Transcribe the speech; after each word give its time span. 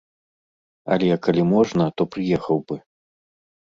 Але, 0.95 1.13
калі 1.29 1.43
можна, 1.53 1.83
то 1.97 2.03
прыехаў 2.19 2.57
бы. 2.69 2.85